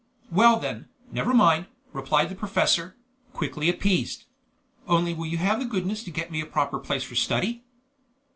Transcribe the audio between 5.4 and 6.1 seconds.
the goodness to